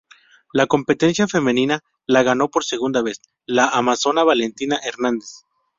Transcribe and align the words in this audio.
La 0.51 0.65
competencia 0.65 1.27
femenina 1.27 1.79
la 2.07 2.23
ganó 2.23 2.49
por 2.49 2.63
segunda 2.63 3.03
vez 3.03 3.21
la 3.45 3.67
amazona 3.69 4.23
Valentina 4.23 4.79
Hernández. 4.83 5.45